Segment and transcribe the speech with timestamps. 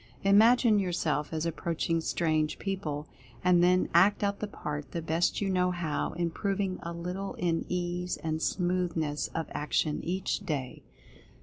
[0.23, 3.07] Imagine yourself as approach ing strange people,
[3.43, 7.65] and then act out the part the best you know how, improving a little in
[7.69, 10.81] ease, and smooth ness of action each day.